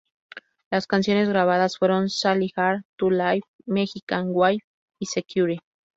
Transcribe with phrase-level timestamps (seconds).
[0.71, 4.61] Las canciones grabadas fueron Sally, Hard To Live, Mexican Wave
[4.97, 5.59] y Secure.